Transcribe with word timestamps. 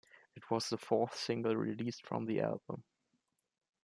It 0.35 0.49
was 0.49 0.67
the 0.67 0.79
fourth 0.79 1.15
single 1.15 1.55
released 1.55 2.07
from 2.07 2.25
the 2.25 2.41
album. 2.41 2.81